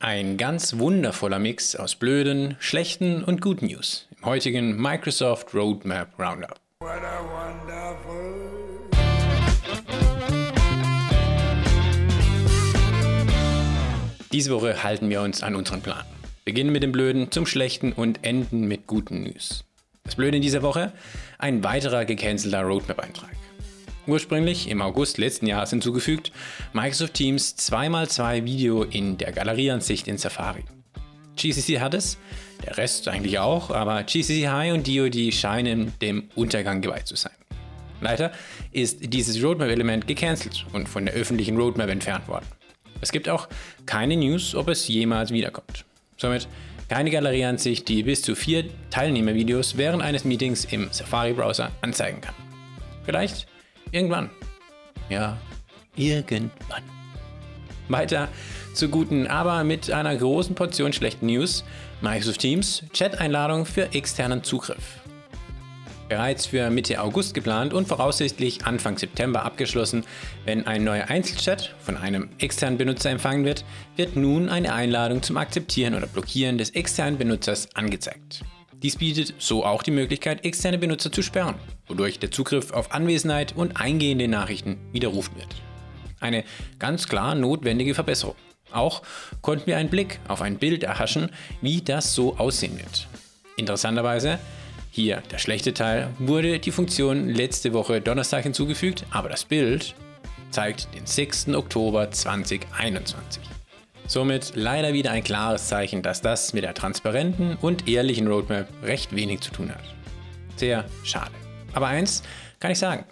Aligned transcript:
Ein 0.00 0.36
ganz 0.36 0.78
wundervoller 0.78 1.40
Mix 1.40 1.74
aus 1.74 1.96
blöden, 1.96 2.54
schlechten 2.60 3.24
und 3.24 3.40
guten 3.40 3.66
News 3.66 4.06
im 4.16 4.26
heutigen 4.26 4.80
Microsoft 4.80 5.52
Roadmap 5.52 6.16
Roundup. 6.16 6.54
Diese 14.32 14.52
Woche 14.52 14.84
halten 14.84 15.10
wir 15.10 15.20
uns 15.20 15.42
an 15.42 15.56
unseren 15.56 15.82
Plan. 15.82 16.04
Beginnen 16.44 16.70
mit 16.70 16.84
dem 16.84 16.92
Blöden 16.92 17.32
zum 17.32 17.44
Schlechten 17.44 17.92
und 17.92 18.24
enden 18.24 18.68
mit 18.68 18.86
guten 18.86 19.24
News. 19.24 19.64
Das 20.04 20.14
Blöde 20.14 20.36
in 20.36 20.42
dieser 20.42 20.62
Woche? 20.62 20.92
Ein 21.38 21.64
weiterer 21.64 22.04
gecancelter 22.04 22.62
Roadmap-Eintrag. 22.62 23.37
Ursprünglich 24.08 24.70
im 24.70 24.80
August 24.80 25.18
letzten 25.18 25.46
Jahres 25.46 25.68
hinzugefügt, 25.68 26.32
Microsoft 26.72 27.12
Teams 27.12 27.54
2x2 27.58 28.42
Video 28.46 28.82
in 28.82 29.18
der 29.18 29.32
Galerieansicht 29.32 30.08
in 30.08 30.16
Safari. 30.16 30.64
GCC 31.36 31.80
hat 31.80 31.92
es, 31.92 32.16
der 32.64 32.78
Rest 32.78 33.06
eigentlich 33.06 33.38
auch, 33.38 33.70
aber 33.70 34.02
GCC 34.04 34.48
High 34.48 34.72
und 34.72 34.88
DoD 34.88 35.34
scheinen 35.34 35.92
dem 36.00 36.30
Untergang 36.34 36.80
geweiht 36.80 37.06
zu 37.06 37.16
sein. 37.16 37.34
Leider 38.00 38.32
ist 38.72 39.12
dieses 39.12 39.42
Roadmap-Element 39.44 40.06
gecancelt 40.06 40.64
und 40.72 40.88
von 40.88 41.04
der 41.04 41.14
öffentlichen 41.14 41.58
Roadmap 41.58 41.90
entfernt 41.90 42.28
worden. 42.28 42.46
Es 43.02 43.12
gibt 43.12 43.28
auch 43.28 43.46
keine 43.84 44.16
News, 44.16 44.54
ob 44.54 44.68
es 44.68 44.88
jemals 44.88 45.32
wiederkommt. 45.32 45.84
Somit 46.16 46.48
keine 46.88 47.10
Galerieansicht, 47.10 47.86
die 47.86 48.04
bis 48.04 48.22
zu 48.22 48.34
vier 48.34 48.64
Teilnehmervideos 48.88 49.76
während 49.76 50.02
eines 50.02 50.24
Meetings 50.24 50.64
im 50.64 50.88
Safari-Browser 50.90 51.72
anzeigen 51.82 52.22
kann. 52.22 52.34
Vielleicht 53.04 53.46
Irgendwann. 53.92 54.30
Ja, 55.08 55.38
irgendwann. 55.96 56.82
Weiter 57.88 58.28
zu 58.74 58.88
guten, 58.88 59.26
aber 59.26 59.64
mit 59.64 59.90
einer 59.90 60.14
großen 60.14 60.54
Portion 60.54 60.92
schlechten 60.92 61.26
News. 61.26 61.64
Microsoft 62.00 62.40
Teams 62.40 62.84
Chat-Einladung 62.92 63.66
für 63.66 63.92
externen 63.92 64.44
Zugriff. 64.44 65.00
Bereits 66.08 66.46
für 66.46 66.70
Mitte 66.70 67.02
August 67.02 67.34
geplant 67.34 67.74
und 67.74 67.86
voraussichtlich 67.86 68.64
Anfang 68.64 68.96
September 68.96 69.44
abgeschlossen, 69.44 70.04
wenn 70.46 70.66
ein 70.66 70.84
neuer 70.84 71.08
Einzelchat 71.08 71.74
von 71.80 71.98
einem 71.98 72.30
externen 72.38 72.78
Benutzer 72.78 73.10
empfangen 73.10 73.44
wird, 73.44 73.64
wird 73.96 74.16
nun 74.16 74.48
eine 74.48 74.72
Einladung 74.72 75.22
zum 75.22 75.36
Akzeptieren 75.36 75.94
oder 75.94 76.06
Blockieren 76.06 76.56
des 76.56 76.70
externen 76.70 77.18
Benutzers 77.18 77.68
angezeigt. 77.74 78.42
Dies 78.82 78.94
bietet 78.94 79.34
so 79.38 79.64
auch 79.64 79.82
die 79.82 79.90
Möglichkeit, 79.90 80.44
externe 80.44 80.78
Benutzer 80.78 81.10
zu 81.10 81.22
sperren, 81.22 81.56
wodurch 81.88 82.20
der 82.20 82.30
Zugriff 82.30 82.70
auf 82.70 82.92
Anwesenheit 82.92 83.56
und 83.56 83.80
eingehende 83.80 84.28
Nachrichten 84.28 84.78
widerrufen 84.92 85.34
wird. 85.36 85.48
Eine 86.20 86.44
ganz 86.78 87.08
klar 87.08 87.34
notwendige 87.34 87.94
Verbesserung. 87.94 88.36
Auch 88.70 89.02
konnten 89.40 89.66
wir 89.66 89.78
einen 89.78 89.88
Blick 89.88 90.20
auf 90.28 90.42
ein 90.42 90.58
Bild 90.58 90.84
erhaschen, 90.84 91.30
wie 91.60 91.80
das 91.82 92.14
so 92.14 92.36
aussehen 92.36 92.78
wird. 92.78 93.08
Interessanterweise, 93.56 94.38
hier 94.92 95.22
der 95.32 95.38
schlechte 95.38 95.74
Teil, 95.74 96.10
wurde 96.20 96.60
die 96.60 96.70
Funktion 96.70 97.28
letzte 97.28 97.72
Woche 97.72 98.00
Donnerstag 98.00 98.44
hinzugefügt, 98.44 99.04
aber 99.10 99.28
das 99.28 99.44
Bild 99.44 99.96
zeigt 100.50 100.94
den 100.94 101.04
6. 101.04 101.48
Oktober 101.48 102.12
2021. 102.12 103.42
Somit 104.08 104.52
leider 104.54 104.94
wieder 104.94 105.10
ein 105.10 105.22
klares 105.22 105.68
Zeichen, 105.68 106.00
dass 106.00 106.22
das 106.22 106.54
mit 106.54 106.64
der 106.64 106.72
transparenten 106.72 107.58
und 107.60 107.86
ehrlichen 107.86 108.26
Roadmap 108.26 108.66
recht 108.82 109.14
wenig 109.14 109.42
zu 109.42 109.50
tun 109.50 109.70
hat. 109.70 109.84
Sehr 110.56 110.86
schade. 111.04 111.30
Aber 111.74 111.88
eins 111.88 112.22
kann 112.58 112.70
ich 112.70 112.78
sagen. 112.78 113.04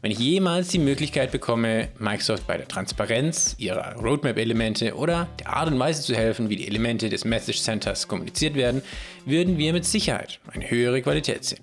Wenn 0.00 0.12
ich 0.12 0.18
jemals 0.20 0.68
die 0.68 0.78
Möglichkeit 0.78 1.32
bekomme, 1.32 1.88
Microsoft 1.98 2.46
bei 2.46 2.56
der 2.56 2.68
Transparenz 2.68 3.56
ihrer 3.58 3.96
Roadmap-Elemente 3.96 4.94
oder 4.94 5.26
der 5.40 5.48
Art 5.48 5.72
und 5.72 5.78
Weise 5.80 6.02
zu 6.02 6.14
helfen, 6.14 6.48
wie 6.50 6.56
die 6.56 6.68
Elemente 6.68 7.08
des 7.08 7.24
Message 7.24 7.60
Centers 7.60 8.06
kommuniziert 8.06 8.54
werden, 8.54 8.80
würden 9.24 9.58
wir 9.58 9.72
mit 9.72 9.84
Sicherheit 9.84 10.38
eine 10.52 10.70
höhere 10.70 11.02
Qualität 11.02 11.44
sehen. 11.44 11.62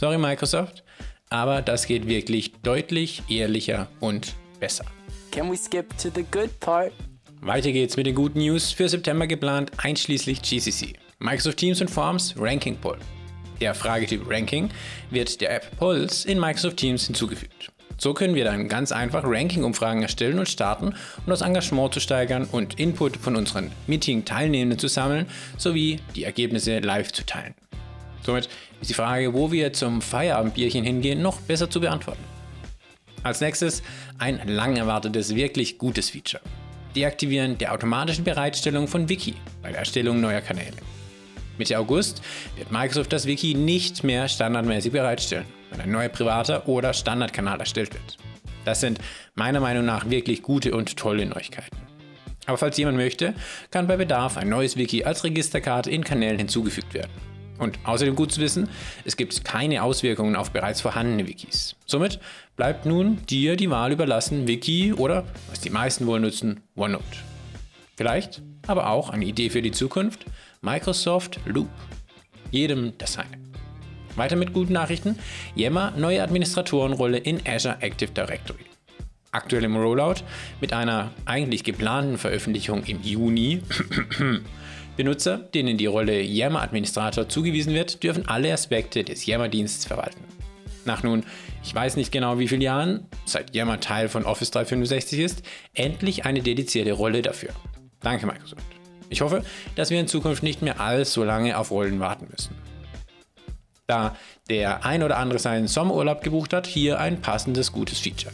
Sorry 0.00 0.18
Microsoft, 0.18 0.82
aber 1.30 1.62
das 1.62 1.86
geht 1.86 2.08
wirklich 2.08 2.54
deutlich 2.62 3.22
ehrlicher 3.28 3.86
und 4.00 4.34
besser. 4.58 4.86
Can 5.30 5.48
we 5.48 5.56
skip 5.56 5.96
to 5.98 6.08
the 6.12 6.24
good 6.32 6.58
part? 6.58 6.92
Weiter 7.42 7.70
geht's 7.70 7.96
mit 7.96 8.06
den 8.06 8.14
guten 8.14 8.40
News 8.40 8.72
für 8.72 8.88
September 8.88 9.26
geplant, 9.26 9.70
einschließlich 9.76 10.42
GCC. 10.42 10.94
Microsoft 11.18 11.58
Teams 11.58 11.80
und 11.80 11.88
Forms 11.88 12.34
Ranking 12.36 12.76
Poll. 12.76 12.98
Der 13.60 13.74
Fragetyp 13.74 14.28
Ranking 14.28 14.70
wird 15.10 15.40
der 15.40 15.54
App 15.54 15.76
Pulse 15.78 16.28
in 16.28 16.40
Microsoft 16.40 16.78
Teams 16.78 17.06
hinzugefügt. 17.06 17.72
So 17.98 18.12
können 18.12 18.34
wir 18.34 18.44
dann 18.44 18.68
ganz 18.68 18.92
einfach 18.92 19.22
Ranking-Umfragen 19.24 20.02
erstellen 20.02 20.38
und 20.38 20.48
starten, 20.48 20.88
um 20.88 21.26
das 21.26 21.40
Engagement 21.40 21.94
zu 21.94 22.00
steigern 22.00 22.44
und 22.44 22.78
Input 22.78 23.16
von 23.16 23.36
unseren 23.36 23.70
Meeting-Teilnehmenden 23.86 24.78
zu 24.78 24.88
sammeln, 24.88 25.26
sowie 25.56 26.00
die 26.14 26.24
Ergebnisse 26.24 26.80
live 26.80 27.12
zu 27.12 27.24
teilen. 27.24 27.54
Somit 28.22 28.48
ist 28.80 28.90
die 28.90 28.94
Frage, 28.94 29.32
wo 29.32 29.52
wir 29.52 29.72
zum 29.72 30.02
Feierabendbierchen 30.02 30.84
hingehen, 30.84 31.22
noch 31.22 31.40
besser 31.40 31.70
zu 31.70 31.80
beantworten. 31.80 32.24
Als 33.22 33.40
nächstes 33.40 33.82
ein 34.18 34.46
lang 34.46 34.76
erwartetes, 34.76 35.34
wirklich 35.34 35.78
gutes 35.78 36.10
Feature. 36.10 36.42
Deaktivieren 36.96 37.58
der 37.58 37.74
automatischen 37.74 38.24
Bereitstellung 38.24 38.88
von 38.88 39.08
Wiki 39.08 39.34
bei 39.62 39.68
der 39.70 39.80
Erstellung 39.80 40.20
neuer 40.20 40.40
Kanäle. 40.40 40.76
Mitte 41.58 41.78
August 41.78 42.22
wird 42.56 42.72
Microsoft 42.72 43.12
das 43.12 43.26
Wiki 43.26 43.54
nicht 43.54 44.02
mehr 44.02 44.28
standardmäßig 44.28 44.92
bereitstellen, 44.92 45.46
wenn 45.70 45.82
ein 45.82 45.90
neuer 45.90 46.08
privater 46.08 46.66
oder 46.68 46.94
Standardkanal 46.94 47.60
erstellt 47.60 47.92
wird. 47.92 48.16
Das 48.64 48.80
sind 48.80 48.98
meiner 49.34 49.60
Meinung 49.60 49.84
nach 49.84 50.08
wirklich 50.08 50.42
gute 50.42 50.74
und 50.74 50.96
tolle 50.96 51.26
Neuigkeiten. 51.26 51.76
Aber 52.46 52.56
falls 52.56 52.76
jemand 52.78 52.96
möchte, 52.96 53.34
kann 53.70 53.86
bei 53.86 53.96
Bedarf 53.96 54.36
ein 54.36 54.48
neues 54.48 54.76
Wiki 54.76 55.04
als 55.04 55.22
Registerkarte 55.22 55.90
in 55.90 56.02
Kanälen 56.02 56.38
hinzugefügt 56.38 56.94
werden. 56.94 57.10
Und 57.58 57.78
außerdem 57.84 58.14
gut 58.14 58.32
zu 58.32 58.40
wissen, 58.40 58.68
es 59.04 59.16
gibt 59.16 59.44
keine 59.44 59.82
Auswirkungen 59.82 60.36
auf 60.36 60.50
bereits 60.50 60.80
vorhandene 60.80 61.26
Wikis. 61.26 61.76
Somit 61.86 62.20
bleibt 62.56 62.86
nun 62.86 63.24
dir 63.26 63.56
die 63.56 63.70
Wahl 63.70 63.92
überlassen, 63.92 64.46
Wiki 64.46 64.92
oder, 64.92 65.24
was 65.48 65.60
die 65.60 65.70
meisten 65.70 66.06
wohl 66.06 66.20
nutzen, 66.20 66.60
OneNote. 66.74 67.04
Vielleicht 67.96 68.42
aber 68.66 68.90
auch 68.90 69.10
eine 69.10 69.24
Idee 69.24 69.50
für 69.50 69.62
die 69.62 69.70
Zukunft, 69.70 70.26
Microsoft 70.60 71.40
Loop. 71.46 71.68
Jedem 72.50 72.92
das 72.98 73.14
seine. 73.14 73.38
Weiter 74.16 74.36
mit 74.36 74.52
guten 74.52 74.72
Nachrichten, 74.72 75.18
Yammer 75.54 75.92
neue 75.96 76.22
Administratorenrolle 76.22 77.18
in 77.18 77.40
Azure 77.46 77.76
Active 77.80 78.12
Directory. 78.12 78.64
Aktuell 79.30 79.64
im 79.64 79.76
Rollout 79.76 80.22
mit 80.60 80.72
einer 80.72 81.10
eigentlich 81.26 81.64
geplanten 81.64 82.16
Veröffentlichung 82.16 82.84
im 82.84 83.02
Juni 83.02 83.60
Benutzer, 84.96 85.38
denen 85.38 85.76
die 85.78 85.86
Rolle 85.86 86.22
Yammer-Administrator 86.22 87.28
zugewiesen 87.28 87.74
wird, 87.74 88.02
dürfen 88.02 88.28
alle 88.28 88.52
Aspekte 88.52 89.04
des 89.04 89.26
Yammer-Dienstes 89.26 89.84
verwalten. 89.84 90.24
Nach 90.84 91.02
nun, 91.02 91.24
ich 91.62 91.74
weiß 91.74 91.96
nicht 91.96 92.12
genau 92.12 92.38
wie 92.38 92.48
vielen 92.48 92.60
Jahren, 92.60 93.06
seit 93.24 93.54
Yammer 93.54 93.80
Teil 93.80 94.08
von 94.08 94.24
Office 94.24 94.52
365 94.52 95.18
ist, 95.18 95.42
endlich 95.74 96.24
eine 96.24 96.40
dedizierte 96.40 96.92
Rolle 96.92 97.22
dafür. 97.22 97.50
Danke 98.00 98.26
Microsoft. 98.26 98.62
Ich 99.08 99.20
hoffe, 99.20 99.44
dass 99.74 99.90
wir 99.90 100.00
in 100.00 100.08
Zukunft 100.08 100.42
nicht 100.42 100.62
mehr 100.62 100.80
allzu 100.80 101.24
lange 101.24 101.58
auf 101.58 101.70
Rollen 101.70 102.00
warten 102.00 102.28
müssen. 102.30 102.54
Da 103.86 104.16
der 104.48 104.84
ein 104.84 105.02
oder 105.02 105.18
andere 105.18 105.38
seinen 105.38 105.68
Sommerurlaub 105.68 106.22
gebucht 106.22 106.52
hat, 106.52 106.66
hier 106.66 106.98
ein 106.98 107.20
passendes 107.20 107.72
gutes 107.72 108.00
Feature. 108.00 108.32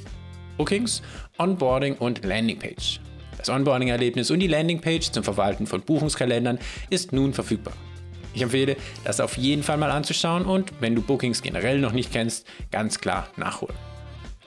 Bookings, 0.57 1.03
Onboarding 1.39 1.97
und 1.97 2.25
Landingpage. 2.25 3.01
Das 3.43 3.49
Onboarding-Erlebnis 3.49 4.31
und 4.31 4.39
die 4.39 4.47
Landingpage 4.47 5.11
zum 5.11 5.25
Verwalten 5.25 5.67
von 5.67 5.83
Buchungskalendern 5.83 6.61
ist 6.91 7.13
nun 7.13 7.35
verfügbar. 7.35 7.75
Ich 8.35 8.43
empfehle, 8.43 8.77
das 9.03 9.19
auf 9.19 9.37
jeden 9.37 9.65
Fall 9.65 9.79
mal 9.79 9.91
anzuschauen 9.91 10.47
und 10.47 10.73
wenn 10.81 10.95
du 10.95 11.03
Bookings 11.03 11.43
generell 11.43 11.81
noch 11.81 11.91
nicht 11.91 12.13
kennst, 12.13 12.47
ganz 12.71 13.01
klar 13.01 13.29
nachholen. 13.37 13.75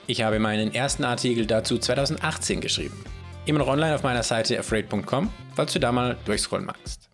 Ich 0.06 0.22
habe 0.22 0.38
meinen 0.38 0.74
ersten 0.74 1.04
Artikel 1.04 1.44
dazu 1.44 1.76
2018 1.76 2.62
geschrieben. 2.62 3.04
Immer 3.44 3.58
noch 3.58 3.68
online 3.68 3.94
auf 3.94 4.02
meiner 4.02 4.22
Seite 4.22 4.58
afraid.com, 4.58 5.30
falls 5.54 5.74
du 5.74 5.78
da 5.78 5.92
mal 5.92 6.16
durchscrollen 6.24 6.64
magst. 6.64 7.10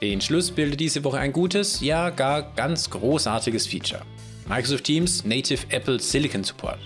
Den 0.00 0.20
Schluss 0.20 0.52
bildet 0.52 0.78
diese 0.78 1.02
Woche 1.02 1.18
ein 1.18 1.32
gutes, 1.32 1.80
ja 1.80 2.10
gar 2.10 2.54
ganz 2.54 2.88
großartiges 2.88 3.66
Feature. 3.66 4.02
Microsoft 4.48 4.84
Teams 4.84 5.24
Native 5.24 5.66
Apple 5.70 5.98
Silicon 5.98 6.44
Support 6.44 6.78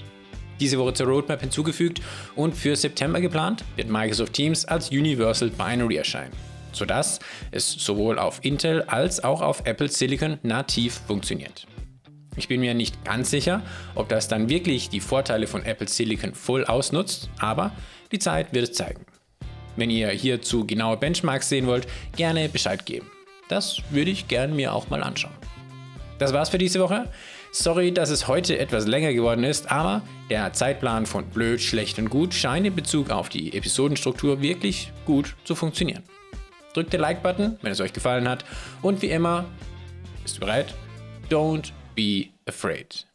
diese 0.60 0.78
Woche 0.78 0.94
zur 0.94 1.06
Roadmap 1.08 1.40
hinzugefügt 1.40 2.00
und 2.36 2.54
für 2.54 2.76
September 2.76 3.20
geplant 3.20 3.64
wird 3.76 3.88
Microsoft 3.88 4.32
Teams 4.32 4.64
als 4.64 4.90
Universal 4.90 5.50
Binary 5.50 5.96
erscheinen, 5.96 6.32
sodass 6.72 7.20
es 7.50 7.70
sowohl 7.70 8.18
auf 8.18 8.40
Intel 8.42 8.82
als 8.82 9.22
auch 9.22 9.40
auf 9.40 9.62
Apple 9.64 9.88
Silicon 9.88 10.38
nativ 10.42 11.00
funktioniert. 11.06 11.66
Ich 12.36 12.48
bin 12.48 12.60
mir 12.60 12.74
nicht 12.74 13.04
ganz 13.04 13.30
sicher, 13.30 13.62
ob 13.94 14.08
das 14.08 14.26
dann 14.26 14.48
wirklich 14.48 14.88
die 14.88 15.00
Vorteile 15.00 15.46
von 15.46 15.64
Apple 15.64 15.88
Silicon 15.88 16.34
voll 16.34 16.64
ausnutzt, 16.64 17.30
aber 17.38 17.72
die 18.10 18.18
Zeit 18.18 18.52
wird 18.52 18.70
es 18.70 18.76
zeigen. 18.76 19.06
Wenn 19.76 19.90
ihr 19.90 20.08
hierzu 20.10 20.66
genaue 20.66 20.96
Benchmarks 20.96 21.48
sehen 21.48 21.66
wollt, 21.66 21.86
gerne 22.16 22.48
Bescheid 22.48 22.86
geben. 22.86 23.10
Das 23.48 23.82
würde 23.90 24.10
ich 24.10 24.28
gerne 24.28 24.54
mir 24.54 24.72
auch 24.72 24.88
mal 24.88 25.02
anschauen. 25.02 25.34
Das 26.18 26.32
war's 26.32 26.48
für 26.48 26.58
diese 26.58 26.80
Woche. 26.80 27.10
Sorry, 27.56 27.92
dass 27.92 28.10
es 28.10 28.26
heute 28.26 28.58
etwas 28.58 28.84
länger 28.88 29.12
geworden 29.12 29.44
ist, 29.44 29.70
aber 29.70 30.02
der 30.28 30.52
Zeitplan 30.52 31.06
von 31.06 31.24
blöd, 31.26 31.60
schlecht 31.60 32.00
und 32.00 32.10
gut 32.10 32.34
scheint 32.34 32.66
in 32.66 32.74
Bezug 32.74 33.10
auf 33.10 33.28
die 33.28 33.56
Episodenstruktur 33.56 34.42
wirklich 34.42 34.90
gut 35.06 35.36
zu 35.44 35.54
funktionieren. 35.54 36.02
Drückt 36.72 36.92
den 36.92 37.00
Like-Button, 37.00 37.58
wenn 37.62 37.70
es 37.70 37.80
euch 37.80 37.92
gefallen 37.92 38.28
hat. 38.28 38.44
Und 38.82 39.02
wie 39.02 39.10
immer, 39.10 39.44
bist 40.24 40.36
du 40.36 40.40
bereit? 40.40 40.74
Don't 41.30 41.70
be 41.94 42.30
afraid. 42.44 43.06